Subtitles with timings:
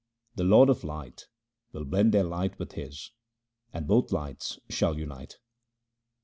[0.33, 1.27] The Lord of light
[1.73, 3.11] will blend their light with His,
[3.71, 5.37] and both lights shall unite.